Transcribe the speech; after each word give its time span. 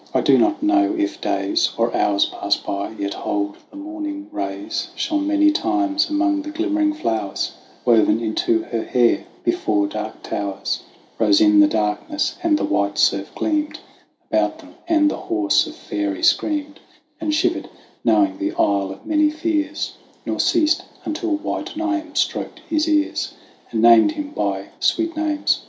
I 0.15 0.21
do 0.21 0.35
not 0.35 0.63
know 0.63 0.95
if 0.97 1.21
days 1.21 1.69
Or 1.77 1.95
hours 1.95 2.25
passed 2.25 2.65
by, 2.65 2.89
yet 2.97 3.13
hold 3.13 3.57
the 3.69 3.75
morning 3.77 4.29
rays 4.31 4.87
Shone 4.95 5.27
many 5.27 5.51
times 5.51 6.09
among 6.09 6.41
the 6.41 6.49
glimmering 6.49 6.91
flowers 6.91 7.51
Wove 7.85 8.09
in 8.09 8.19
her 8.19 8.33
flower 8.35 8.79
like 8.81 8.87
hair, 8.93 9.25
before 9.43 9.85
dark 9.85 10.23
towers 10.23 10.79
Rose 11.19 11.39
in 11.39 11.59
the 11.59 11.67
darkness, 11.67 12.35
and 12.41 12.57
the 12.57 12.63
white 12.65 12.97
surf 12.97 13.29
gleamed 13.35 13.79
About 14.27 14.57
them; 14.57 14.73
and 14.87 15.11
the 15.11 15.17
horse 15.29 15.67
of 15.67 15.75
faery 15.75 16.23
screamed 16.23 16.79
THE 17.19 17.21
WANDERINGS 17.21 17.21
OF 17.21 17.21
OISIN 17.21 17.21
99 17.21 17.21
And 17.21 17.35
shivered, 17.35 17.69
knowing 18.03 18.37
the 18.39 18.55
Isle 18.57 18.91
of 18.93 19.05
many 19.05 19.29
Fears, 19.29 19.97
Nor 20.25 20.39
ceased 20.39 20.83
until 21.05 21.35
white 21.37 21.75
Niamh 21.77 22.17
stroked 22.17 22.61
his 22.67 22.89
ears 22.89 23.35
And 23.69 23.83
named 23.83 24.13
him 24.13 24.31
by 24.31 24.69
sweet 24.79 25.15
names. 25.15 25.59